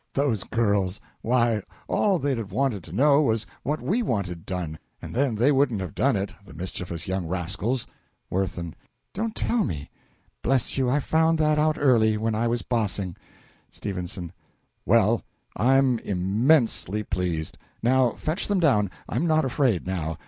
Those 0.15 0.43
girls 0.43 0.99
why, 1.21 1.61
all 1.87 2.17
they'd 2.17 2.39
have 2.39 2.51
wanted 2.51 2.83
to 2.85 2.91
know 2.91 3.21
was 3.21 3.45
what 3.61 3.83
we 3.83 4.01
wanted 4.01 4.47
done, 4.47 4.79
and 4.99 5.13
then 5.13 5.35
they 5.35 5.51
wouldn't 5.51 5.79
have 5.79 5.93
done 5.93 6.15
it 6.15 6.33
the 6.43 6.55
mischievous 6.55 7.07
young 7.07 7.27
rascals! 7.27 7.85
WIRTHIN. 8.31 8.73
Don't 9.13 9.35
tell 9.35 9.63
me? 9.63 9.91
Bless 10.41 10.75
you, 10.75 10.89
I 10.89 11.01
found 11.01 11.37
that 11.37 11.59
out 11.59 11.77
early 11.79 12.17
when 12.17 12.33
I 12.33 12.47
was 12.47 12.63
bossing. 12.63 13.15
S. 13.71 14.17
Well, 14.87 15.23
I'm 15.55 15.99
im 16.03 16.47
mensely 16.47 17.03
pleased. 17.03 17.59
Now 17.83 18.13
fetch 18.13 18.47
them 18.47 18.59
down. 18.59 18.89
I'm 19.07 19.27
not 19.27 19.45
afraid 19.45 19.85
now. 19.85 20.17